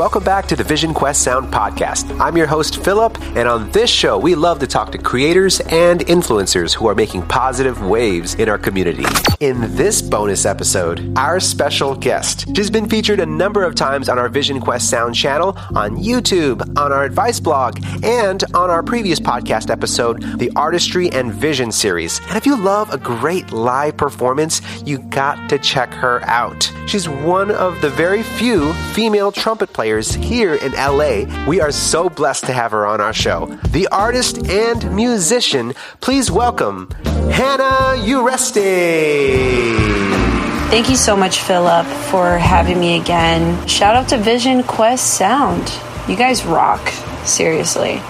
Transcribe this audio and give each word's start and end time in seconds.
Welcome 0.00 0.24
back 0.24 0.46
to 0.46 0.56
the 0.56 0.64
Vision 0.64 0.94
Quest 0.94 1.22
Sound 1.22 1.52
Podcast. 1.52 2.18
I'm 2.18 2.34
your 2.34 2.46
host, 2.46 2.82
Philip, 2.82 3.20
and 3.36 3.46
on 3.46 3.70
this 3.70 3.90
show, 3.90 4.16
we 4.16 4.34
love 4.34 4.58
to 4.60 4.66
talk 4.66 4.92
to 4.92 4.98
creators 4.98 5.60
and 5.60 6.00
influencers 6.06 6.74
who 6.74 6.88
are 6.88 6.94
making 6.94 7.26
positive 7.26 7.84
waves 7.84 8.32
in 8.36 8.48
our 8.48 8.56
community. 8.56 9.04
In 9.40 9.60
this 9.76 10.00
bonus 10.00 10.46
episode, 10.46 11.12
our 11.18 11.38
special 11.38 11.94
guest. 11.94 12.46
She's 12.56 12.70
been 12.70 12.88
featured 12.88 13.20
a 13.20 13.26
number 13.26 13.62
of 13.62 13.74
times 13.74 14.08
on 14.08 14.18
our 14.18 14.30
Vision 14.30 14.58
Quest 14.58 14.88
Sound 14.88 15.14
channel, 15.14 15.54
on 15.74 15.98
YouTube, 15.98 16.62
on 16.78 16.92
our 16.92 17.04
advice 17.04 17.38
blog, 17.38 17.78
and 18.02 18.42
on 18.54 18.70
our 18.70 18.82
previous 18.82 19.20
podcast 19.20 19.68
episode, 19.68 20.22
the 20.38 20.50
Artistry 20.56 21.10
and 21.10 21.30
Vision 21.30 21.70
series. 21.70 22.20
And 22.28 22.38
if 22.38 22.46
you 22.46 22.56
love 22.56 22.90
a 22.90 22.96
great 22.96 23.52
live 23.52 23.98
performance, 23.98 24.62
you 24.82 24.96
got 25.10 25.50
to 25.50 25.58
check 25.58 25.92
her 25.92 26.22
out. 26.22 26.72
She's 26.86 27.06
one 27.06 27.50
of 27.50 27.78
the 27.82 27.90
very 27.90 28.22
few 28.22 28.72
female 29.00 29.32
trumpet 29.32 29.72
players 29.72 30.12
here 30.12 30.56
in 30.56 30.72
LA. 30.72 31.24
We 31.48 31.58
are 31.58 31.72
so 31.72 32.10
blessed 32.10 32.44
to 32.44 32.52
have 32.52 32.72
her 32.72 32.86
on 32.86 33.00
our 33.00 33.14
show. 33.14 33.46
The 33.68 33.88
artist 33.88 34.46
and 34.46 34.94
musician, 34.94 35.72
please 36.02 36.30
welcome 36.30 36.90
Hannah 37.32 37.96
Uresti. 37.96 38.60
Thank 40.68 40.90
you 40.90 40.96
so 40.96 41.16
much, 41.16 41.38
Philip, 41.38 41.86
for 41.86 42.36
having 42.36 42.78
me 42.78 43.00
again. 43.00 43.66
Shout 43.66 43.96
out 43.96 44.10
to 44.10 44.18
Vision 44.18 44.62
Quest 44.64 45.14
Sound. 45.14 45.72
You 46.06 46.14
guys 46.14 46.44
rock, 46.44 46.86
seriously. 47.24 48.02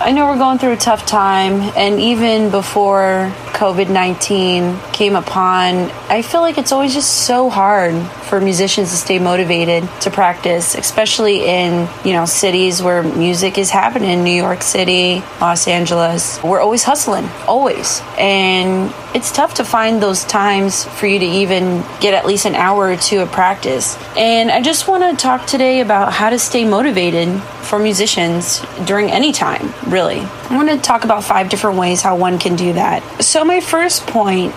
I 0.00 0.12
know 0.12 0.28
we're 0.28 0.38
going 0.38 0.58
through 0.58 0.72
a 0.72 0.76
tough 0.78 1.04
time, 1.04 1.60
and 1.76 2.00
even 2.00 2.50
before 2.50 3.30
COVID 3.52 3.90
19 3.90 4.78
came 4.98 5.14
upon, 5.14 5.92
I 6.10 6.22
feel 6.22 6.40
like 6.40 6.58
it's 6.58 6.72
always 6.72 6.92
just 6.92 7.24
so 7.24 7.48
hard 7.48 7.94
for 8.28 8.40
musicians 8.40 8.90
to 8.90 8.96
stay 8.96 9.20
motivated 9.20 9.88
to 10.00 10.10
practice, 10.10 10.74
especially 10.74 11.46
in, 11.46 11.88
you 12.04 12.12
know, 12.12 12.24
cities 12.24 12.82
where 12.82 13.04
music 13.04 13.58
is 13.58 13.70
happening, 13.70 14.24
New 14.24 14.32
York 14.32 14.60
City, 14.60 15.22
Los 15.40 15.68
Angeles. 15.68 16.42
We're 16.42 16.60
always 16.60 16.82
hustling, 16.82 17.26
always. 17.46 18.02
And 18.18 18.92
it's 19.14 19.30
tough 19.30 19.54
to 19.54 19.64
find 19.64 20.02
those 20.02 20.24
times 20.24 20.84
for 20.84 21.06
you 21.06 21.20
to 21.20 21.24
even 21.24 21.84
get 22.00 22.12
at 22.12 22.26
least 22.26 22.44
an 22.44 22.56
hour 22.56 22.88
or 22.88 22.96
two 22.96 23.20
of 23.20 23.30
practice. 23.30 23.96
And 24.16 24.50
I 24.50 24.60
just 24.60 24.88
want 24.88 25.04
to 25.04 25.22
talk 25.22 25.46
today 25.46 25.80
about 25.80 26.12
how 26.12 26.28
to 26.28 26.40
stay 26.40 26.64
motivated 26.64 27.40
for 27.62 27.78
musicians 27.78 28.62
during 28.84 29.12
any 29.12 29.30
time, 29.30 29.72
really. 29.86 30.18
I 30.18 30.56
want 30.56 30.70
to 30.70 30.78
talk 30.78 31.04
about 31.04 31.22
five 31.22 31.50
different 31.50 31.78
ways 31.78 32.02
how 32.02 32.16
one 32.16 32.40
can 32.40 32.56
do 32.56 32.72
that. 32.72 33.22
So, 33.22 33.44
my 33.44 33.60
first 33.60 34.04
point 34.06 34.54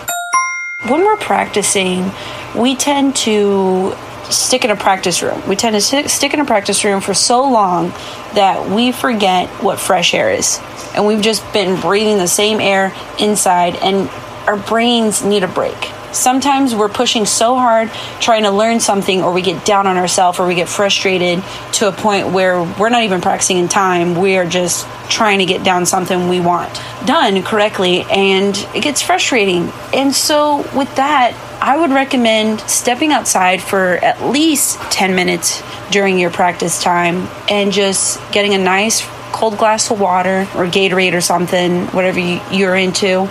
when 0.87 1.01
we're 1.01 1.17
practicing, 1.17 2.11
we 2.55 2.75
tend 2.75 3.15
to 3.15 3.95
stick 4.29 4.65
in 4.65 4.71
a 4.71 4.75
practice 4.75 5.21
room. 5.21 5.47
We 5.47 5.55
tend 5.55 5.75
to 5.75 6.09
stick 6.09 6.33
in 6.33 6.39
a 6.39 6.45
practice 6.45 6.83
room 6.83 7.01
for 7.01 7.13
so 7.13 7.49
long 7.49 7.89
that 8.33 8.69
we 8.69 8.91
forget 8.91 9.49
what 9.63 9.79
fresh 9.79 10.13
air 10.13 10.31
is. 10.31 10.59
And 10.95 11.05
we've 11.05 11.21
just 11.21 11.53
been 11.53 11.79
breathing 11.79 12.17
the 12.17 12.27
same 12.27 12.59
air 12.59 12.93
inside, 13.19 13.75
and 13.75 14.09
our 14.47 14.57
brains 14.57 15.23
need 15.23 15.43
a 15.43 15.47
break. 15.47 15.91
Sometimes 16.11 16.75
we're 16.75 16.89
pushing 16.89 17.25
so 17.25 17.55
hard 17.55 17.89
trying 18.19 18.43
to 18.43 18.51
learn 18.51 18.81
something, 18.81 19.23
or 19.23 19.31
we 19.31 19.41
get 19.41 19.65
down 19.65 19.87
on 19.87 19.95
ourselves, 19.97 20.39
or 20.39 20.47
we 20.47 20.55
get 20.55 20.67
frustrated 20.67 21.41
to 21.73 21.87
a 21.87 21.91
point 21.91 22.27
where 22.27 22.61
we're 22.61 22.89
not 22.89 23.03
even 23.03 23.21
practicing 23.21 23.57
in 23.57 23.69
time. 23.69 24.15
We 24.15 24.37
are 24.37 24.45
just 24.45 24.85
trying 25.09 25.39
to 25.39 25.45
get 25.45 25.63
down 25.63 25.85
something 25.85 26.27
we 26.27 26.41
want 26.41 26.81
done 27.05 27.41
correctly, 27.43 28.03
and 28.09 28.55
it 28.75 28.81
gets 28.83 29.01
frustrating. 29.01 29.71
And 29.93 30.13
so, 30.13 30.57
with 30.75 30.93
that, 30.97 31.33
I 31.61 31.77
would 31.77 31.91
recommend 31.91 32.59
stepping 32.61 33.13
outside 33.13 33.61
for 33.61 33.93
at 33.95 34.21
least 34.21 34.79
10 34.91 35.15
minutes 35.15 35.63
during 35.91 36.19
your 36.19 36.29
practice 36.29 36.81
time 36.81 37.27
and 37.49 37.71
just 37.71 38.19
getting 38.31 38.53
a 38.53 38.57
nice 38.57 39.07
cold 39.31 39.57
glass 39.57 39.89
of 39.91 39.99
water 39.99 40.41
or 40.55 40.65
Gatorade 40.65 41.13
or 41.13 41.21
something, 41.21 41.87
whatever 41.87 42.19
you're 42.19 42.75
into, 42.75 43.29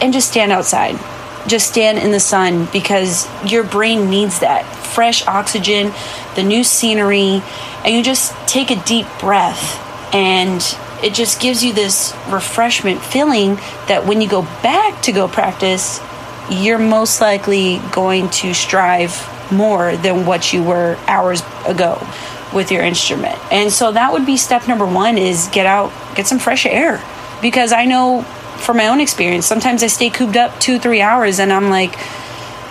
and 0.00 0.12
just 0.12 0.28
stand 0.30 0.50
outside 0.50 0.98
just 1.46 1.68
stand 1.68 1.98
in 1.98 2.10
the 2.10 2.20
sun 2.20 2.68
because 2.72 3.28
your 3.44 3.64
brain 3.64 4.10
needs 4.10 4.40
that 4.40 4.64
fresh 4.64 5.26
oxygen, 5.26 5.92
the 6.34 6.42
new 6.42 6.64
scenery, 6.64 7.42
and 7.84 7.94
you 7.94 8.02
just 8.02 8.34
take 8.48 8.70
a 8.70 8.82
deep 8.84 9.06
breath 9.20 9.82
and 10.14 10.62
it 11.02 11.14
just 11.14 11.40
gives 11.40 11.62
you 11.62 11.72
this 11.72 12.14
refreshment 12.28 13.02
feeling 13.02 13.56
that 13.86 14.06
when 14.06 14.20
you 14.20 14.28
go 14.28 14.42
back 14.62 15.02
to 15.02 15.12
go 15.12 15.28
practice, 15.28 16.00
you're 16.50 16.78
most 16.78 17.20
likely 17.20 17.80
going 17.92 18.30
to 18.30 18.54
strive 18.54 19.30
more 19.52 19.96
than 19.96 20.26
what 20.26 20.52
you 20.52 20.62
were 20.62 20.96
hours 21.06 21.42
ago 21.66 22.04
with 22.54 22.72
your 22.72 22.82
instrument. 22.82 23.36
And 23.52 23.70
so 23.70 23.92
that 23.92 24.12
would 24.12 24.24
be 24.24 24.36
step 24.36 24.66
number 24.66 24.86
1 24.86 25.18
is 25.18 25.48
get 25.48 25.66
out, 25.66 25.92
get 26.14 26.26
some 26.26 26.38
fresh 26.38 26.64
air 26.66 27.02
because 27.42 27.72
I 27.72 27.84
know 27.84 28.24
from 28.58 28.76
my 28.76 28.88
own 28.88 29.00
experience. 29.00 29.46
Sometimes 29.46 29.82
I 29.82 29.88
stay 29.88 30.10
cooped 30.10 30.36
up 30.36 30.58
two, 30.60 30.78
three 30.78 31.00
hours 31.00 31.38
and 31.38 31.52
I'm 31.52 31.70
like 31.70 31.98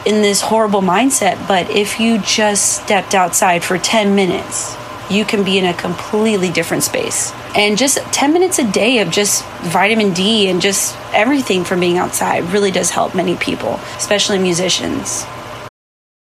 in 0.05 0.21
this 0.21 0.41
horrible 0.41 0.81
mindset. 0.81 1.47
But 1.47 1.69
if 1.69 1.99
you 1.99 2.19
just 2.19 2.83
stepped 2.83 3.15
outside 3.15 3.63
for 3.63 3.77
10 3.77 4.15
minutes, 4.15 4.75
you 5.09 5.25
can 5.25 5.43
be 5.43 5.57
in 5.57 5.65
a 5.65 5.73
completely 5.73 6.49
different 6.49 6.83
space. 6.83 7.31
And 7.55 7.77
just 7.77 7.97
10 7.97 8.33
minutes 8.33 8.59
a 8.59 8.69
day 8.69 8.99
of 8.99 9.09
just 9.09 9.45
vitamin 9.61 10.13
D 10.13 10.49
and 10.49 10.61
just 10.61 10.97
everything 11.13 11.63
from 11.63 11.79
being 11.79 11.97
outside 11.97 12.43
really 12.45 12.71
does 12.71 12.89
help 12.89 13.15
many 13.15 13.35
people, 13.35 13.79
especially 13.97 14.39
musicians. 14.39 15.25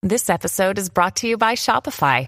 This 0.03 0.29
episode 0.29 0.79
is 0.79 0.89
brought 0.89 1.17
to 1.17 1.27
you 1.27 1.37
by 1.37 1.53
Shopify. 1.53 2.27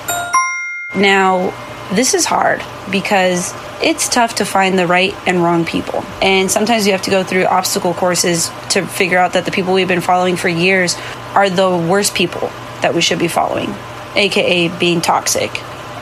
Now, 0.95 1.53
this 1.93 2.13
is 2.13 2.25
hard 2.25 2.61
because 2.91 3.53
it's 3.81 4.09
tough 4.09 4.35
to 4.35 4.45
find 4.45 4.77
the 4.77 4.87
right 4.87 5.15
and 5.25 5.43
wrong 5.43 5.65
people. 5.65 6.03
And 6.21 6.51
sometimes 6.51 6.85
you 6.85 6.91
have 6.91 7.01
to 7.03 7.11
go 7.11 7.23
through 7.23 7.45
obstacle 7.45 7.93
courses 7.93 8.49
to 8.69 8.85
figure 8.85 9.17
out 9.17 9.33
that 9.33 9.45
the 9.45 9.51
people 9.51 9.73
we've 9.73 9.87
been 9.87 10.01
following 10.01 10.35
for 10.35 10.49
years 10.49 10.95
are 11.33 11.49
the 11.49 11.69
worst 11.69 12.13
people 12.13 12.51
that 12.81 12.93
we 12.93 13.01
should 13.01 13.19
be 13.19 13.27
following, 13.27 13.73
aka 14.15 14.67
being 14.79 15.01
toxic. 15.01 15.51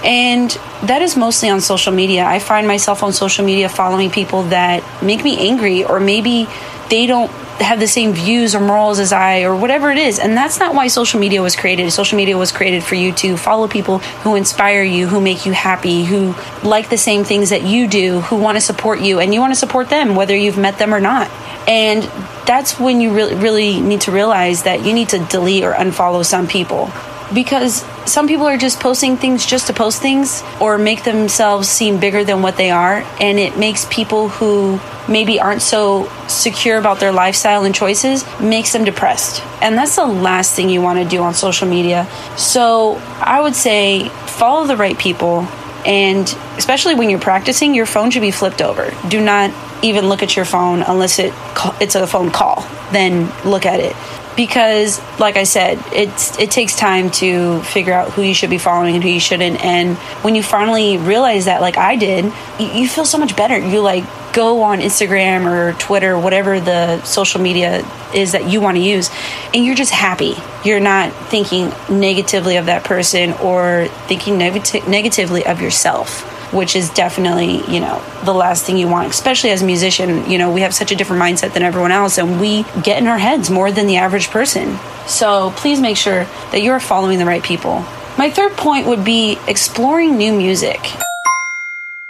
And 0.04 0.50
that 0.84 1.02
is 1.02 1.18
mostly 1.18 1.50
on 1.50 1.62
social 1.62 1.94
media. 1.94 2.26
I 2.26 2.40
find 2.40 2.68
myself 2.68 3.04
on 3.04 3.12
social 3.14 3.46
media 3.46 3.68
following 3.68 4.10
people 4.10 4.44
that 4.44 4.84
make 5.04 5.24
me 5.24 5.50
angry, 5.50 5.84
or 5.84 6.00
maybe 6.00 6.48
they 6.90 7.06
don't 7.06 7.32
have 7.62 7.80
the 7.80 7.88
same 7.88 8.14
views 8.14 8.56
or 8.56 8.59
morals 8.59 9.00
as 9.00 9.12
I 9.12 9.42
or 9.42 9.56
whatever 9.56 9.92
it 9.92 9.97
is. 9.97 10.20
And 10.20 10.36
that's 10.36 10.59
not 10.59 10.74
why 10.75 10.88
social 10.88 11.20
media 11.20 11.42
was 11.42 11.56
created. 11.56 11.92
Social 11.92 12.18
media 12.18 12.38
was 12.38 12.52
created 12.52 12.84
for 12.84 12.96
you 12.96 13.12
to 13.14 13.38
follow 13.38 13.68
people 13.68 14.00
who 14.00 14.36
inspire 14.36 14.84
you, 14.84 15.08
who 15.08 15.22
make 15.22 15.46
you 15.46 15.52
happy, 15.52 16.03
who 16.03 16.36
like 16.64 16.90
the 16.90 16.98
same 16.98 17.24
things 17.24 17.50
that 17.50 17.64
you 17.64 17.88
do, 17.88 18.22
who 18.22 18.38
want 18.38 18.56
to 18.58 18.62
support 18.62 19.02
you, 19.02 19.19
and 19.19 19.34
you 19.34 19.40
want 19.40 19.53
to 19.53 19.59
support 19.59 19.90
them 19.90 20.16
whether 20.16 20.36
you've 20.36 20.58
met 20.58 20.78
them 20.78 20.94
or 20.94 21.00
not. 21.00 21.30
And 21.68 22.03
that's 22.46 22.80
when 22.80 23.00
you 23.00 23.14
really 23.14 23.36
really 23.36 23.80
need 23.80 24.02
to 24.02 24.12
realize 24.12 24.64
that 24.64 24.84
you 24.84 24.94
need 24.94 25.09
to 25.09 25.19
delete 25.19 25.64
or 25.64 25.74
unfollow 25.74 26.25
some 26.25 26.48
people 26.48 26.92
because 27.34 27.86
some 28.06 28.28
people 28.28 28.48
are 28.48 28.58
just 28.58 28.80
posting 28.80 29.18
things 29.18 29.46
just 29.46 29.68
to 29.68 29.74
post 29.74 30.02
things 30.02 30.44
or 30.60 30.78
make 30.78 31.04
themselves 31.04 31.68
seem 31.68 32.00
bigger 32.00 32.24
than 32.24 32.42
what 32.42 32.58
they 32.58 32.72
are. 32.72 33.06
And 33.20 33.40
it 33.40 33.58
makes 33.58 33.86
people 33.90 34.30
who 34.30 34.80
maybe 35.08 35.40
aren't 35.40 35.62
so 35.62 36.12
secure 36.28 36.78
about 36.78 37.00
their 37.00 37.12
lifestyle 37.12 37.64
and 37.66 37.74
choices 37.74 38.26
makes 38.40 38.74
them 38.74 38.84
depressed. 38.84 39.44
And 39.62 39.78
that's 39.78 39.96
the 39.96 40.06
last 40.06 40.56
thing 40.56 40.70
you 40.70 40.81
want 40.81 41.00
to 41.00 41.06
do 41.06 41.22
on 41.22 41.34
social 41.34 41.68
media. 41.68 42.08
So 42.38 43.02
i 43.22 43.40
would 43.40 43.56
say 43.56 44.10
follow 44.28 44.66
the 44.66 44.78
right 44.78 44.98
people 44.98 45.48
and 45.86 46.28
especially 46.58 46.96
when 46.96 47.10
you're 47.10 47.20
practicing 47.20 47.74
your 47.74 47.86
phone 47.86 48.12
should 48.12 48.22
be 48.22 48.32
flipped 48.32 48.62
over. 48.62 48.94
Do 49.08 49.22
not 49.22 49.52
even 49.82 50.10
look 50.10 50.24
at 50.24 50.36
your 50.36 50.46
phone 50.46 50.82
unless 50.82 51.20
it 51.20 51.34
it's 51.80 51.96
a 51.96 52.06
phone 52.06 52.32
call. 52.32 52.68
Then 52.92 53.32
look 53.46 53.66
at 53.66 53.80
it 53.80 53.96
because 54.39 55.01
like 55.19 55.36
i 55.36 55.44
said 55.44 55.77
it's 55.91 56.39
it 56.39 56.50
takes 56.50 56.74
time 56.74 57.12
to 57.12 57.62
figure 57.63 57.91
out 57.91 58.09
who 58.12 58.21
you 58.21 58.33
should 58.33 58.50
be 58.50 58.57
following 58.57 58.95
and 58.95 59.03
who 59.03 59.09
you 59.09 59.19
shouldn't. 59.19 59.62
And 59.65 59.97
when 60.24 60.33
you 60.33 60.41
finally 60.41 60.97
realize 60.97 61.44
that 61.44 61.59
like 61.59 61.75
i 61.75 61.97
did 61.97 62.24
you, 62.57 62.68
you 62.68 62.88
feel 62.88 63.03
so 63.03 63.18
much 63.18 63.36
better. 63.36 63.57
You 63.57 63.81
like 63.81 64.06
go 64.31 64.62
on 64.62 64.80
Instagram 64.80 65.45
or 65.45 65.77
Twitter, 65.77 66.18
whatever 66.18 66.62
the 66.62 67.03
social 67.03 67.41
media 67.41 67.86
is 68.13 68.31
that 68.31 68.50
you 68.50 68.62
want 68.62 68.77
to 68.77 68.81
use, 68.81 69.09
and 69.53 69.65
you're 69.65 69.75
just 69.75 69.91
happy. 69.91 70.36
You're 70.63 70.80
not 70.80 71.12
thinking 71.12 71.74
negatively 71.89 72.56
of 72.56 72.68
that 72.68 72.86
person 72.86 73.33
or 73.33 73.88
thinking 74.07 74.38
neg- 74.38 74.88
negatively 74.88 75.45
of 75.45 75.59
yourself 75.59 76.38
which 76.51 76.75
is 76.75 76.90
definitely, 76.90 77.63
you 77.72 77.80
know, 77.80 78.04
the 78.24 78.34
last 78.34 78.66
thing 78.66 78.78
you 78.78 78.88
want, 78.88 79.10
especially 79.10 79.51
as 79.51 79.62
a 79.62 79.66
musician. 79.66 80.30
You 80.30 80.38
know, 80.38 80.51
we 80.51 80.62
have 80.62 80.74
such 80.74 80.92
a 80.92 80.96
different 80.96 81.22
mindset 81.22 81.54
than 81.54 81.63
everyone 81.63 81.92
else, 81.92 82.18
and 82.18 82.40
we 82.40 82.63
get 82.84 82.98
in 82.98 83.07
our 83.07 83.18
heads 83.18 83.50
more 83.50 83.72
than 83.72 83.88
the 83.88 83.98
average 83.98 84.30
person. 84.30 84.78
So 85.07 85.51
please 85.56 85.80
make 85.80 85.98
sure 85.98 86.25
that 86.51 86.62
you're 86.62 86.80
following 86.80 87.19
the 87.19 87.25
right 87.25 87.44
people. 87.44 87.86
My 88.18 88.30
third 88.30 88.54
point 88.54 88.88
would 88.88 89.06
be 89.06 89.38
exploring 89.48 90.18
new 90.18 90.34
music. 90.34 90.80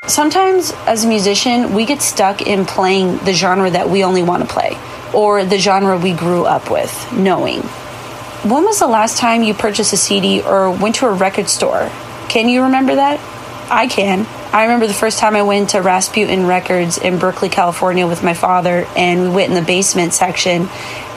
Sometimes, 0.08 0.72
as 0.88 1.06
a 1.06 1.08
musician, 1.08 1.74
we 1.74 1.86
get 1.86 2.02
stuck 2.02 2.42
in 2.42 2.66
playing 2.66 3.18
the 3.20 3.34
genre 3.34 3.70
that 3.70 3.90
we 3.90 4.04
only 4.04 4.24
want 4.24 4.42
to 4.42 4.52
play 4.52 4.78
or 5.14 5.44
the 5.44 5.58
genre 5.58 5.98
we 5.98 6.14
grew 6.14 6.46
up 6.46 6.72
with, 6.72 7.12
knowing. 7.14 7.62
When 8.42 8.64
was 8.64 8.80
the 8.80 8.88
last 8.88 9.18
time 9.18 9.44
you 9.44 9.54
purchased 9.54 9.92
a 9.94 9.98
CD 9.98 10.42
or 10.42 10.72
went 10.72 10.96
to 10.96 11.08
a 11.08 11.14
record 11.14 11.50
store? 11.50 11.92
Can 12.30 12.48
you 12.48 12.64
remember 12.64 12.96
that? 12.96 13.20
I 13.70 13.88
can. 13.88 14.26
I 14.52 14.64
remember 14.64 14.88
the 14.88 14.94
first 14.94 15.20
time 15.20 15.36
I 15.36 15.44
went 15.44 15.72
to 15.72 15.82
Rasputin 15.82 16.48
Records 16.48 16.98
in 16.98 17.20
Berkeley, 17.20 17.50
California 17.50 18.08
with 18.08 18.24
my 18.24 18.34
father, 18.34 18.88
and 18.96 19.22
we 19.22 19.30
went 19.30 19.50
in 19.50 19.56
the 19.56 19.66
basement 19.66 20.14
section, 20.14 20.68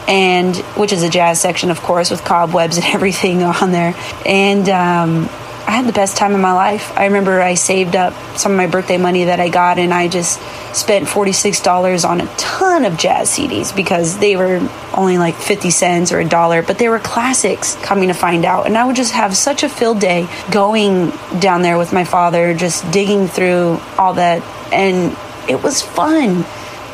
and 0.06 0.56
which 0.76 0.92
is 0.92 1.02
a 1.02 1.08
jazz 1.08 1.40
section, 1.40 1.70
of 1.70 1.80
course, 1.80 2.10
with 2.10 2.24
cobwebs 2.24 2.76
and 2.76 2.86
everything 2.94 3.42
on 3.42 3.72
there. 3.72 3.94
And 4.26 4.68
um, 4.68 5.28
I 5.66 5.72
had 5.72 5.86
the 5.86 5.92
best 5.92 6.16
time 6.16 6.34
of 6.34 6.40
my 6.40 6.52
life. 6.52 6.92
I 6.96 7.06
remember 7.06 7.40
I 7.40 7.54
saved 7.54 7.96
up 7.96 8.12
some 8.36 8.52
of 8.52 8.56
my 8.56 8.66
birthday 8.66 8.98
money 8.98 9.24
that 9.24 9.40
I 9.40 9.48
got, 9.48 9.78
and 9.78 9.94
I 9.94 10.08
just 10.08 10.40
spent 10.74 11.06
$46 11.06 12.08
on 12.08 12.20
a 12.20 12.26
ton 12.36 12.84
of 12.84 12.96
jazz 12.96 13.30
CDs 13.30 13.74
because 13.74 14.18
they 14.18 14.36
were 14.36 14.68
only 14.94 15.18
like 15.18 15.34
50 15.34 15.70
cents 15.70 16.12
or 16.12 16.20
a 16.20 16.24
dollar, 16.24 16.62
but 16.62 16.78
they 16.78 16.88
were 16.88 16.98
classics 16.98 17.76
coming 17.76 18.08
to 18.08 18.14
find 18.14 18.44
out. 18.44 18.66
And 18.66 18.76
I 18.76 18.84
would 18.84 18.96
just 18.96 19.12
have 19.12 19.36
such 19.36 19.62
a 19.62 19.68
filled 19.68 20.00
day 20.00 20.28
going 20.50 21.10
down 21.40 21.62
there 21.62 21.78
with 21.78 21.92
my 21.92 22.04
father, 22.04 22.54
just 22.54 22.90
digging 22.90 23.28
through 23.28 23.80
all 23.98 24.14
that. 24.14 24.42
And 24.72 25.16
it 25.48 25.62
was 25.62 25.82
fun 25.82 26.44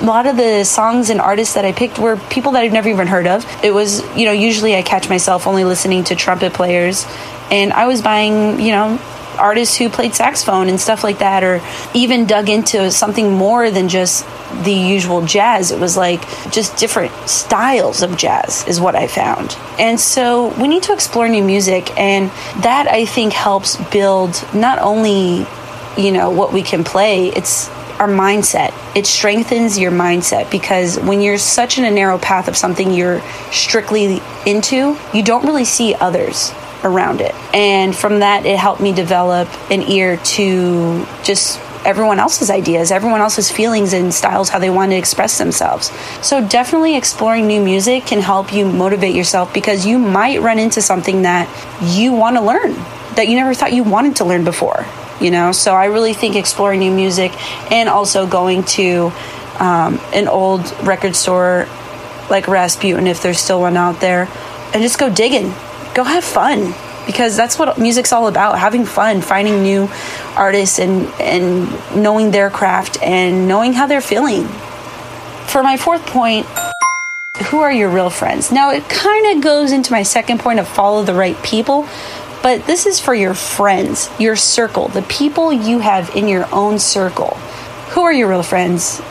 a 0.01 0.05
lot 0.05 0.27
of 0.27 0.37
the 0.37 0.65
songs 0.65 1.11
and 1.11 1.21
artists 1.21 1.55
that 1.55 1.65
I 1.65 1.73
picked 1.73 1.99
were 1.99 2.17
people 2.17 2.53
that 2.53 2.63
I've 2.63 2.73
never 2.73 2.89
even 2.89 3.09
heard 3.09 3.27
of. 3.27 3.45
It 3.65 3.73
was, 3.73 4.01
you 4.17 4.27
know, 4.27 4.33
usually 4.33 4.77
I 4.77 4.83
catch 4.83 5.09
myself 5.09 5.47
only 5.47 5.65
listening 5.65 6.05
to 6.05 6.15
trumpet 6.15 6.53
players, 6.55 7.05
and 7.51 7.73
I 7.73 7.87
was 7.87 8.03
buying, 8.03 8.61
you 8.61 8.73
know, 8.73 8.99
artists 9.39 9.77
who 9.77 9.89
played 9.89 10.15
saxophone 10.15 10.69
and 10.69 10.81
stuff 10.81 11.05
like 11.05 11.19
that, 11.19 11.45
or 11.45 11.61
even 11.95 12.27
dug 12.27 12.49
into 12.49 12.91
something 12.91 13.33
more 13.33 13.71
than 13.71 13.89
just 13.89 14.27
the 14.65 14.73
usual 14.73 15.25
jazz. 15.25 15.71
It 15.71 15.79
was 15.79 15.97
like 15.97 16.21
just 16.51 16.77
different 16.77 17.13
styles 17.29 18.03
of 18.03 18.17
jazz, 18.17 18.67
is 18.67 18.81
what 18.81 18.97
I 18.97 19.07
found. 19.07 19.57
And 19.79 19.99
so 19.99 20.49
we 20.61 20.69
need 20.69 20.83
to 20.85 20.93
explore 20.93 21.29
new 21.29 21.45
music, 21.45 21.97
and 21.99 22.31
that 22.63 22.89
I 22.89 23.05
think 23.05 23.33
helps 23.33 23.77
build 23.91 24.43
not 24.55 24.79
only, 24.81 25.47
you 25.97 26.13
know, 26.13 26.31
what 26.31 26.53
we 26.53 26.63
can 26.63 26.85
play, 26.85 27.29
it's 27.29 27.69
our 27.99 28.09
mindset. 28.09 28.73
It 28.97 29.07
strengthens 29.07 29.77
your 29.77 29.91
mindset 29.91 30.51
because 30.53 30.99
when 31.01 31.21
you're 31.21 31.39
such 31.39 31.79
in 31.79 31.85
a 31.85 31.91
narrow 31.91 32.17
path 32.19 32.47
of 32.47 32.57
something 32.57 32.93
you're 32.93 33.21
strictly 33.51 34.21
into, 34.47 34.97
you 35.13 35.25
don't 35.25 35.45
really 35.45 35.65
see 35.65 35.95
others 35.97 36.53
around 36.85 37.21
it. 37.21 37.35
And 37.55 37.95
from 37.95 38.21
that, 38.21 38.47
it 38.47 38.59
helped 38.59 38.81
me 38.81 38.93
develop 38.93 39.49
an 39.71 39.83
ear 39.83 40.17
to 40.17 41.07
just 41.23 41.61
everyone 41.85 42.19
else's 42.19 42.51
ideas, 42.51 42.91
everyone 42.91 43.21
else's 43.21 43.51
feelings 43.51 43.93
and 43.93 44.13
styles, 44.13 44.49
how 44.49 44.59
they 44.59 44.71
want 44.71 44.91
to 44.91 44.97
express 44.97 45.39
themselves. 45.39 45.91
So, 46.23 46.47
definitely 46.47 46.97
exploring 46.97 47.47
new 47.47 47.63
music 47.63 48.07
can 48.07 48.21
help 48.21 48.53
you 48.53 48.67
motivate 48.67 49.15
yourself 49.15 49.53
because 49.55 49.87
you 49.87 49.99
might 49.99 50.41
run 50.41 50.59
into 50.59 50.83
something 50.83 51.23
that 51.23 51.49
you 51.83 52.13
want 52.13 52.37
to 52.37 52.43
learn 52.43 52.75
that 53.15 53.27
you 53.29 53.35
never 53.35 53.55
thought 53.55 53.73
you 53.73 53.83
wanted 53.83 54.17
to 54.17 54.25
learn 54.25 54.45
before. 54.45 54.87
You 55.21 55.33
know, 55.33 55.51
so 55.51 55.75
I 55.75 55.87
really 55.87 56.15
think 56.15 56.37
exploring 56.37 56.79
new 56.79 56.93
music 56.93 57.33
and 57.73 57.89
also 57.89 58.29
going 58.29 58.63
to 58.65 59.11
um, 59.59 60.01
an 60.13 60.29
old 60.29 60.61
record 60.85 61.17
store 61.17 61.67
like 62.31 62.47
Rasputin, 62.47 63.09
if 63.09 63.21
there's 63.21 63.41
still 63.41 63.61
one 63.61 63.77
out 63.77 64.01
there, 64.01 64.29
and 64.73 64.83
just 64.83 65.01
go 65.01 65.13
digging 65.13 65.53
go 65.99 66.05
have 66.05 66.23
fun 66.23 66.73
because 67.07 67.37
that's 67.37 67.59
what 67.59 67.77
music's 67.77 68.13
all 68.13 68.29
about 68.29 68.57
having 68.57 68.87
fun 68.87 69.21
finding 69.21 69.65
new 69.65 69.89
artists 70.37 70.79
and 70.79 71.09
and 71.21 71.69
knowing 71.97 72.31
their 72.31 72.51
craft 72.51 73.03
and 73.03 73.49
knowing 73.49 73.73
how 73.73 73.85
they're 73.85 74.01
feeling. 74.01 74.47
For 75.49 75.65
my 75.65 75.77
fourth 75.77 76.07
point 76.07 76.47
who 77.47 77.61
are 77.61 77.73
your 77.73 77.89
real 77.89 78.11
friends? 78.11 78.53
Now 78.53 78.71
it 78.71 78.89
kind 78.89 79.37
of 79.37 79.43
goes 79.43 79.73
into 79.73 79.91
my 79.91 80.05
second 80.05 80.39
point 80.39 80.61
of 80.61 80.69
follow 80.69 81.03
the 81.03 81.15
right 81.15 81.41
people 81.43 81.89
but 82.45 82.65
this 82.67 82.87
is 82.87 83.01
for 83.01 83.13
your 83.13 83.35
friends 83.35 84.09
your 84.21 84.37
circle 84.37 84.87
the 84.87 85.03
people 85.03 85.53
you 85.53 85.81
have 85.81 86.15
in 86.15 86.29
your 86.29 86.47
own 86.55 86.79
circle. 86.79 87.35
Who 87.95 88.03
are 88.03 88.13
your 88.13 88.29
real 88.29 88.45
friends? 88.45 89.03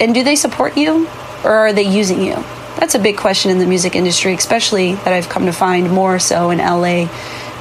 And 0.00 0.12
do 0.12 0.24
they 0.24 0.34
support 0.34 0.76
you 0.76 1.06
or 1.44 1.52
are 1.52 1.72
they 1.72 1.84
using 1.84 2.20
you 2.20 2.42
that's 2.76 2.94
a 2.94 2.98
big 2.98 3.16
question 3.16 3.50
in 3.50 3.58
the 3.58 3.66
music 3.66 3.94
industry, 3.94 4.34
especially 4.34 4.94
that 4.94 5.12
I've 5.12 5.28
come 5.28 5.46
to 5.46 5.52
find 5.52 5.90
more 5.90 6.18
so 6.18 6.50
in 6.50 6.58
LA. 6.58 7.08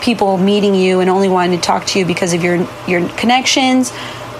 People 0.02 0.38
meeting 0.38 0.76
you 0.76 1.00
and 1.00 1.10
only 1.10 1.30
wanting 1.30 1.60
to 1.60 1.66
talk 1.66 1.86
to 1.88 2.00
you 2.00 2.06
because 2.06 2.34
of 2.34 2.44
your 2.44 2.68
your 2.88 3.08
connections, 3.10 3.94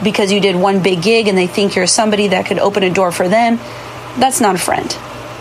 because 0.04 0.32
you 0.32 0.40
did 0.40 0.56
one 0.56 0.82
big 0.82 1.02
gig 1.02 1.28
and 1.28 1.38
they 1.38 1.48
think 1.48 1.76
you're 1.76 1.88
somebody 1.88 2.30
that 2.30 2.46
could 2.46 2.60
open 2.60 2.84
a 2.84 2.90
door 2.90 3.12
for 3.12 3.28
them. 3.28 3.58
That's 4.20 4.42
not 4.42 4.56
a 4.56 4.60
friend. 4.60 4.90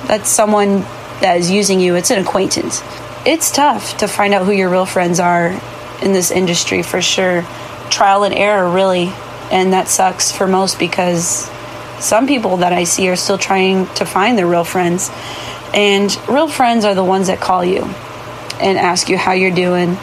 That's 0.07 0.29
someone 0.29 0.81
that 1.21 1.37
is 1.39 1.51
using 1.51 1.81
you. 1.81 1.95
It's 1.95 2.11
an 2.11 2.21
acquaintance. 2.25 2.83
It's 3.25 3.51
tough 3.51 3.99
to 3.99 4.09
find 4.09 4.35
out 4.35 4.45
who 4.45 4.53
your 4.53 4.69
real 4.69 4.87
friends 4.87 5.21
are 5.21 5.49
in 6.03 6.13
this 6.13 6.31
industry 6.31 6.83
for 6.83 7.01
sure. 7.01 7.43
Trial 7.91 8.25
and 8.25 8.35
error, 8.35 8.69
really. 8.71 9.13
And 9.51 9.73
that 9.73 9.89
sucks 9.89 10.33
for 10.33 10.47
most 10.47 10.79
because 10.79 11.49
some 12.03 12.27
people 12.27 12.59
that 12.59 12.73
I 12.73 12.85
see 12.85 13.09
are 13.09 13.17
still 13.17 13.39
trying 13.39 13.87
to 13.95 14.05
find 14.05 14.37
their 14.37 14.47
real 14.47 14.65
friends. 14.65 15.11
And 15.73 16.15
real 16.29 16.49
friends 16.49 16.85
are 16.85 16.95
the 16.95 17.05
ones 17.05 17.29
that 17.29 17.41
call 17.41 17.65
you 17.65 17.85
and 18.61 18.79
ask 18.79 19.09
you 19.09 19.17
how 19.17 19.33
you're 19.33 19.55
doing. 19.55 19.97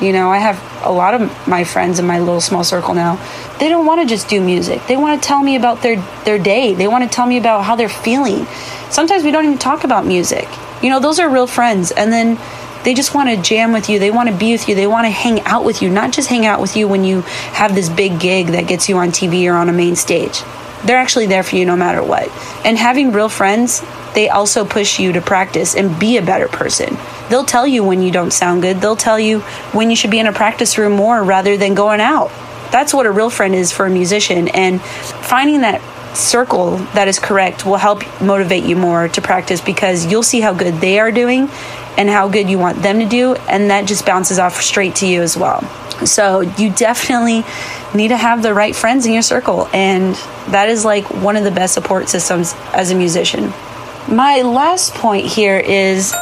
You 0.00 0.12
know, 0.12 0.30
I 0.30 0.38
have 0.38 0.62
a 0.84 0.92
lot 0.92 1.14
of 1.14 1.48
my 1.48 1.64
friends 1.64 1.98
in 1.98 2.06
my 2.06 2.18
little 2.18 2.40
small 2.40 2.64
circle 2.64 2.94
now. 2.94 3.16
They 3.58 3.68
don't 3.68 3.86
want 3.86 4.02
to 4.02 4.06
just 4.06 4.28
do 4.28 4.42
music. 4.42 4.82
They 4.86 4.96
want 4.96 5.20
to 5.20 5.26
tell 5.26 5.42
me 5.42 5.56
about 5.56 5.82
their 5.82 5.96
their 6.24 6.38
day. 6.38 6.74
They 6.74 6.86
want 6.86 7.04
to 7.04 7.10
tell 7.10 7.26
me 7.26 7.38
about 7.38 7.64
how 7.64 7.76
they're 7.76 7.88
feeling. 7.88 8.44
Sometimes 8.90 9.24
we 9.24 9.30
don't 9.30 9.44
even 9.44 9.58
talk 9.58 9.84
about 9.84 10.04
music. 10.04 10.48
You 10.82 10.90
know, 10.90 11.00
those 11.00 11.18
are 11.18 11.30
real 11.30 11.46
friends. 11.46 11.92
And 11.92 12.12
then 12.12 12.38
they 12.84 12.92
just 12.92 13.14
want 13.14 13.30
to 13.30 13.36
jam 13.40 13.72
with 13.72 13.88
you. 13.88 13.98
They 13.98 14.10
want 14.10 14.28
to 14.28 14.34
be 14.36 14.52
with 14.52 14.68
you. 14.68 14.74
They 14.74 14.86
want 14.86 15.06
to 15.06 15.10
hang 15.10 15.40
out 15.42 15.64
with 15.64 15.80
you, 15.80 15.88
not 15.88 16.12
just 16.12 16.28
hang 16.28 16.44
out 16.44 16.60
with 16.60 16.76
you 16.76 16.86
when 16.86 17.02
you 17.02 17.22
have 17.52 17.74
this 17.74 17.88
big 17.88 18.20
gig 18.20 18.48
that 18.48 18.68
gets 18.68 18.88
you 18.88 18.98
on 18.98 19.08
TV 19.08 19.50
or 19.50 19.54
on 19.54 19.68
a 19.68 19.72
main 19.72 19.96
stage. 19.96 20.42
They're 20.86 20.98
actually 20.98 21.26
there 21.26 21.42
for 21.42 21.56
you 21.56 21.66
no 21.66 21.76
matter 21.76 22.02
what. 22.02 22.30
And 22.64 22.78
having 22.78 23.12
real 23.12 23.28
friends, 23.28 23.82
they 24.14 24.28
also 24.28 24.64
push 24.64 24.98
you 24.98 25.12
to 25.12 25.20
practice 25.20 25.74
and 25.74 25.98
be 25.98 26.16
a 26.16 26.22
better 26.22 26.48
person. 26.48 26.96
They'll 27.28 27.44
tell 27.44 27.66
you 27.66 27.84
when 27.84 28.02
you 28.02 28.10
don't 28.10 28.32
sound 28.32 28.62
good. 28.62 28.80
They'll 28.80 28.96
tell 28.96 29.18
you 29.18 29.40
when 29.72 29.90
you 29.90 29.96
should 29.96 30.10
be 30.10 30.20
in 30.20 30.26
a 30.26 30.32
practice 30.32 30.78
room 30.78 30.92
more 30.92 31.22
rather 31.22 31.56
than 31.56 31.74
going 31.74 32.00
out. 32.00 32.30
That's 32.70 32.94
what 32.94 33.06
a 33.06 33.10
real 33.10 33.30
friend 33.30 33.54
is 33.54 33.72
for 33.72 33.86
a 33.86 33.90
musician. 33.90 34.48
And 34.48 34.80
finding 34.80 35.60
that 35.60 35.80
circle 36.16 36.76
that 36.94 37.08
is 37.08 37.18
correct 37.18 37.66
will 37.66 37.76
help 37.76 38.02
motivate 38.20 38.64
you 38.64 38.76
more 38.76 39.08
to 39.08 39.20
practice 39.20 39.60
because 39.60 40.06
you'll 40.06 40.22
see 40.22 40.40
how 40.40 40.54
good 40.54 40.74
they 40.74 40.98
are 40.98 41.12
doing 41.12 41.48
and 41.98 42.08
how 42.08 42.28
good 42.28 42.48
you 42.48 42.58
want 42.58 42.82
them 42.82 43.00
to 43.00 43.06
do. 43.06 43.34
And 43.48 43.70
that 43.70 43.86
just 43.86 44.06
bounces 44.06 44.38
off 44.38 44.60
straight 44.60 44.96
to 44.96 45.06
you 45.06 45.22
as 45.22 45.36
well. 45.36 45.62
So 46.06 46.40
you 46.40 46.70
definitely 46.70 47.44
need 47.96 48.08
to 48.08 48.16
have 48.16 48.42
the 48.42 48.54
right 48.54 48.74
friends 48.74 49.06
in 49.06 49.12
your 49.12 49.22
circle. 49.22 49.68
And 49.72 50.14
that 50.50 50.68
is 50.68 50.84
like 50.84 51.10
one 51.10 51.36
of 51.36 51.44
the 51.44 51.50
best 51.50 51.74
support 51.74 52.08
systems 52.08 52.54
as 52.72 52.90
a 52.90 52.94
musician. 52.94 53.52
My 54.08 54.42
last 54.42 54.94
point 54.94 55.26
here 55.26 55.58
is 55.58 56.14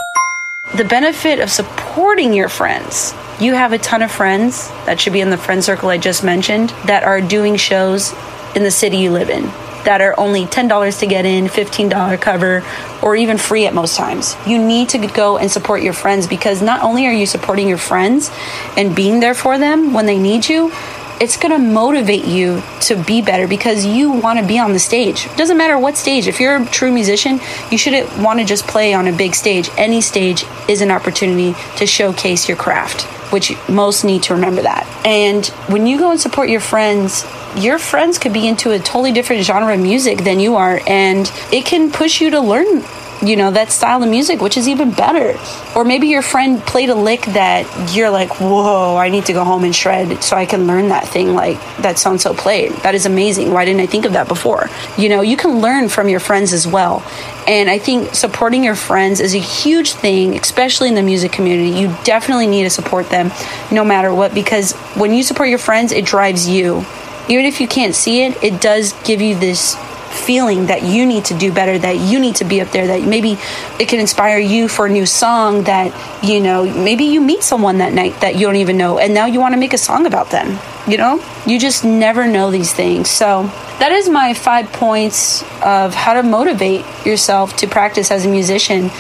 the 0.77 0.85
benefit 0.85 1.41
of 1.41 1.51
supporting 1.51 2.33
your 2.33 2.49
friends. 2.49 3.15
You 3.41 3.55
have 3.55 3.73
a 3.73 3.79
ton 3.79 4.03
of 4.03 4.11
friends 4.11 4.69
that 4.87 5.01
should 5.01 5.13
be 5.13 5.21
in 5.21 5.31
the 5.31 5.37
friend 5.37 5.63
circle 5.63 5.89
I 5.89 5.99
just 5.99 6.25
mentioned 6.25 6.71
that 6.87 7.05
are 7.05 7.21
doing 7.21 7.57
shows 7.57 8.15
in 8.55 8.63
the 8.63 8.71
city 8.71 8.99
you 8.99 9.11
live 9.11 9.29
in 9.29 9.51
that 9.85 10.01
are 10.01 10.19
only 10.19 10.47
$10 10.47 10.99
to 11.01 11.07
get 11.07 11.25
in, 11.25 11.47
$15 11.47 12.21
cover, 12.21 12.65
or 13.03 13.15
even 13.17 13.39
free 13.39 13.67
at 13.67 13.75
most 13.75 13.97
times. 13.97 14.37
You 14.47 14.59
need 14.59 14.89
to 14.91 15.07
go 15.07 15.39
and 15.39 15.51
support 15.51 15.83
your 15.83 15.93
friends 15.93 16.27
because 16.27 16.63
not 16.63 16.83
only 16.83 17.07
are 17.07 17.13
you 17.13 17.27
supporting 17.27 17.69
your 17.69 17.79
friends 17.79 18.31
and 18.77 18.97
being 18.97 19.21
there 19.21 19.35
for 19.35 19.59
them 19.59 19.93
when 19.93 20.07
they 20.07 20.19
need 20.19 20.49
you, 20.49 20.73
it's 21.21 21.37
going 21.37 21.53
to 21.53 21.59
motivate 21.59 22.25
you 22.25 22.63
to 22.83 23.03
be 23.05 23.23
better 23.23 23.47
because 23.47 23.85
you 23.85 24.11
want 24.11 24.39
to 24.39 24.47
be 24.47 24.59
on 24.59 24.73
the 24.73 24.79
stage. 24.79 25.27
It 25.27 25.37
doesn't 25.37 25.57
matter 25.57 25.79
what 25.79 25.97
stage. 25.97 26.27
If 26.27 26.41
you're 26.41 26.57
a 26.57 26.67
true 26.67 26.93
musician, 26.93 27.41
you 27.71 27.79
shouldn't 27.79 28.19
want 28.19 28.41
to 28.41 28.45
just 28.45 28.67
play 28.67 28.95
on 28.95 29.07
a 29.07 29.13
big 29.13 29.35
stage. 29.35 29.71
Any 29.77 30.01
stage 30.01 30.45
is 30.69 30.81
an 30.81 30.91
opportunity 30.91 31.55
to 31.77 31.87
showcase 31.87 32.49
your 32.49 32.57
craft 32.57 33.07
which 33.33 33.53
most 33.69 34.05
need 34.05 34.23
to 34.23 34.35
remember 34.35 34.63
that. 34.63 34.87
And 35.05 35.45
when 35.67 35.89
you 35.89 35.99
go 35.99 36.13
and 36.13 36.21
support 36.21 36.49
your 36.49 36.61
friends, 36.61 37.27
your 37.57 37.81
friends 37.81 38.17
could 38.17 38.33
be 38.33 38.47
into 38.47 38.71
a 38.71 38.79
totally 38.79 39.11
different 39.11 39.43
genre 39.45 39.75
of 39.75 39.81
music 39.81 40.23
than 40.23 40.39
you 40.39 40.55
are, 40.55 40.81
and 40.87 41.31
it 41.51 41.65
can 41.65 41.91
push 41.91 42.21
you 42.21 42.31
to 42.31 42.41
learn 42.41 42.85
you 43.23 43.37
know, 43.37 43.51
that 43.51 43.71
style 43.71 44.03
of 44.03 44.09
music, 44.09 44.41
which 44.41 44.57
is 44.57 44.69
even 44.69 44.91
better. 44.91 45.39
Or 45.77 45.85
maybe 45.85 46.09
your 46.09 46.23
friend 46.23 46.61
played 46.61 46.91
a 46.91 46.95
lick 46.95 47.23
that 47.23 47.95
you're 47.95 48.11
like, 48.11 48.41
whoa, 48.41 48.97
I 48.97 49.09
need 49.09 49.27
to 49.27 49.33
go 49.33 49.45
home 49.45 49.65
and 49.65 49.75
shred 49.75 50.23
so 50.23 50.37
I 50.37 50.47
can 50.47 50.67
learn 50.67 50.89
that 50.89 51.09
thing 51.09 51.35
like 51.35 51.59
that 51.79 51.99
so 51.99 52.11
and 52.11 52.21
so 52.21 52.35
played. 52.35 52.73
That 52.83 52.95
is 52.95 53.07
amazing. 53.07 53.53
Why 53.53 53.65
didn't 53.65 53.81
I 53.81 53.87
think 53.87 54.05
of 54.05 54.13
that 54.13 54.29
before? 54.29 54.69
You 54.99 55.09
know, 55.09 55.21
you 55.21 55.37
can 55.37 55.61
learn 55.61 55.89
from 55.89 56.09
your 56.09 56.21
friends 56.21 56.53
as 56.53 56.67
well. 56.67 57.03
And 57.47 57.69
I 57.69 57.79
think 57.79 58.15
supporting 58.15 58.65
your 58.65 58.75
friends 58.75 59.21
is 59.21 59.35
a 59.35 59.39
huge 59.39 59.93
thing, 59.93 60.37
especially 60.37 60.89
in 60.89 60.95
the 60.95 61.03
music 61.03 61.33
community. 61.33 61.79
You 61.79 61.95
definitely 62.05 62.47
need 62.47 62.65
to 62.65 62.71
support 62.71 63.11
them 63.11 63.31
no 63.71 63.85
matter 63.85 64.15
what, 64.15 64.35
because 64.35 64.73
when 64.95 65.13
you 65.13 65.23
support 65.23 65.49
your 65.49 65.59
friends, 65.59 65.93
it 65.93 66.05
drives 66.05 66.49
you. 66.49 66.85
Even 67.29 67.47
if 67.47 67.61
you 67.61 67.69
can't 67.69 67.95
see 67.95 68.23
it, 68.23 68.43
it 68.43 68.61
does 68.61 68.93
give 69.05 69.21
you 69.21 69.35
this 69.35 69.77
feeling 70.15 70.67
that 70.67 70.83
you 70.83 71.07
need 71.07 71.27
to 71.27 71.35
do 71.35 71.53
better, 71.53 71.79
that 71.79 71.97
you 71.99 72.19
need 72.19 72.37
to 72.37 72.45
be 72.45 72.61
up 72.61 72.71
there, 72.71 72.87
that 72.87 73.03
maybe 73.03 73.37
it 73.79 73.89
can 73.89 74.01
inspire 74.01 74.39
you 74.39 74.69
for 74.69 74.87
a 74.87 74.91
new 74.91 75.07
song 75.07 75.65
that, 75.65 75.93
you 76.23 76.41
know, 76.41 76.65
maybe 76.65 77.05
you 77.05 77.21
meet 77.21 77.43
someone 77.43 77.79
that 77.79 77.93
night 77.93 78.21
that 78.21 78.37
you 78.37 78.47
don't 78.47 78.57
even 78.57 78.77
know 78.77 78.99
and 78.99 79.13
now 79.13 79.27
you 79.27 79.41
want 79.41 79.55
to 79.55 79.61
make 79.61 79.73
a 79.73 79.79
song 79.79 80.07
about 80.07 80.31
them. 80.31 80.59
You 80.87 80.99
know, 80.99 81.25
you 81.47 81.59
just 81.59 81.85
never 81.85 82.27
know 82.27 82.51
these 82.51 82.73
things. 82.73 83.09
So, 83.11 83.51
that 83.79 83.91
is 83.91 84.09
my 84.09 84.35
five 84.35 84.73
points 84.73 85.43
of 85.61 85.95
how 85.95 86.15
to 86.15 86.23
motivate 86.23 86.85
yourself 87.05 87.57
to 87.57 87.67
practice 87.67 88.11
as 88.11 88.25
a 88.25 88.29
musician 88.29 88.91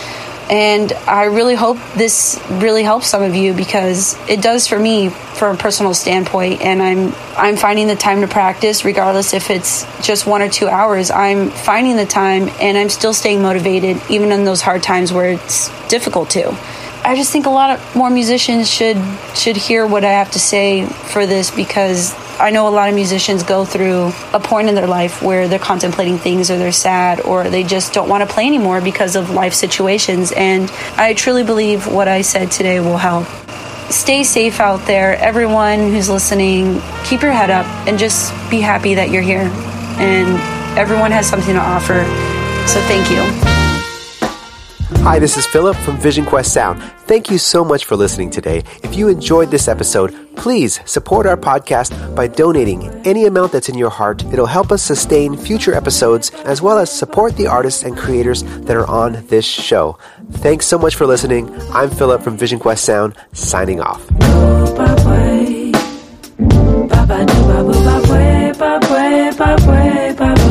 and 0.50 0.92
I 0.92 1.24
really 1.24 1.54
hope 1.54 1.78
this 1.96 2.40
really 2.50 2.82
helps 2.82 3.06
some 3.06 3.22
of 3.22 3.34
you 3.34 3.54
because 3.54 4.16
it 4.28 4.42
does 4.42 4.66
for 4.66 4.78
me 4.78 5.08
from 5.08 5.56
a 5.56 5.58
personal 5.58 5.94
standpoint 5.94 6.60
and 6.60 6.82
I'm 6.82 7.14
I'm 7.36 7.56
finding 7.56 7.86
the 7.86 7.96
time 7.96 8.20
to 8.20 8.28
practice 8.28 8.84
regardless 8.84 9.32
if 9.32 9.50
it's 9.50 9.84
just 10.06 10.26
1 10.26 10.42
or 10.42 10.48
2 10.48 10.68
hours. 10.68 11.10
I'm 11.10 11.50
finding 11.50 11.96
the 11.96 12.06
time 12.06 12.48
and 12.60 12.76
I'm 12.76 12.90
still 12.90 13.14
staying 13.14 13.42
motivated 13.42 14.00
even 14.08 14.32
in 14.32 14.44
those 14.44 14.60
hard 14.60 14.82
times 14.82 15.12
where 15.12 15.32
it's 15.32 15.70
difficult 15.88 16.30
to. 16.30 16.56
I 17.06 17.16
just 17.16 17.30
think 17.30 17.44
a 17.44 17.50
lot 17.50 17.70
of 17.70 17.96
more 17.96 18.08
musicians 18.08 18.70
should 18.70 18.96
should 19.34 19.56
hear 19.56 19.87
what 19.87 20.04
I 20.04 20.12
have 20.12 20.30
to 20.32 20.38
say 20.38 20.87
for 20.87 21.26
this 21.26 21.50
because 21.50 22.14
I 22.40 22.50
know 22.50 22.66
a 22.66 22.70
lot 22.70 22.88
of 22.88 22.94
musicians 22.94 23.42
go 23.42 23.66
through 23.66 24.11
a 24.32 24.40
point 24.40 24.70
in 24.70 24.75
their 24.75 24.87
life 24.87 25.23
where 25.23 25.46
they're 25.46 25.58
contemplating 25.58 26.16
things 26.16 26.50
or 26.50 26.56
they're 26.56 26.73
sad 26.73 27.20
or 27.20 27.50
they 27.50 27.62
just 27.62 27.92
don't 27.92 28.08
want 28.08 28.26
to 28.26 28.34
play 28.34 28.46
anymore 28.46 28.80
because 28.80 29.16
of 29.16 29.28
life 29.30 29.52
situations. 29.52 30.32
And 30.34 30.70
I 30.96 31.12
truly 31.12 31.44
believe 31.44 31.87
what 31.87 32.08
I 32.08 32.23
said 32.23 32.50
today 32.50 32.80
will 32.80 32.96
help. 32.96 33.26
Stay 33.90 34.25
safe 34.25 34.58
out 34.58 34.87
there. 34.87 35.16
Everyone 35.18 35.78
who's 35.78 36.08
listening, 36.08 36.80
keep 37.04 37.20
your 37.20 37.32
head 37.32 37.50
up 37.50 37.66
and 37.87 37.99
just 37.99 38.32
be 38.50 38.61
happy 38.61 38.94
that 38.94 39.11
you're 39.11 39.23
here. 39.23 39.50
And 39.99 40.40
everyone 40.78 41.11
has 41.11 41.28
something 41.28 41.54
to 41.54 41.61
offer. 41.61 42.02
So 42.66 42.80
thank 42.88 43.11
you. 43.11 43.53
Hi, 44.86 45.18
this 45.18 45.36
is 45.38 45.46
Philip 45.46 45.76
from 45.78 45.96
Vision 45.98 46.26
Quest 46.26 46.52
Sound. 46.52 46.82
Thank 47.06 47.30
you 47.30 47.38
so 47.38 47.64
much 47.64 47.86
for 47.86 47.96
listening 47.96 48.30
today. 48.30 48.62
If 48.82 48.94
you 48.96 49.08
enjoyed 49.08 49.50
this 49.50 49.66
episode, 49.66 50.14
please 50.36 50.78
support 50.84 51.26
our 51.26 51.38
podcast 51.38 52.14
by 52.14 52.26
donating 52.26 52.90
any 53.06 53.24
amount 53.24 53.52
that's 53.52 53.70
in 53.70 53.78
your 53.78 53.88
heart. 53.88 54.22
It'll 54.26 54.44
help 54.44 54.70
us 54.72 54.82
sustain 54.82 55.38
future 55.38 55.74
episodes 55.74 56.30
as 56.44 56.60
well 56.60 56.78
as 56.78 56.92
support 56.92 57.36
the 57.36 57.46
artists 57.46 57.82
and 57.82 57.96
creators 57.96 58.42
that 58.42 58.76
are 58.76 58.86
on 58.86 59.26
this 59.28 59.46
show. 59.46 59.98
Thanks 60.32 60.66
so 60.66 60.78
much 60.78 60.96
for 60.96 61.06
listening. 61.06 61.50
I'm 61.72 61.90
Philip 61.90 62.22
from 62.22 62.36
Vision 62.36 62.58
Quest 62.58 62.84
Sound, 62.84 63.16
signing 63.32 63.80
off. 63.80 64.06
Bye-bye. 64.18 65.72
Bye-bye. 70.16 70.43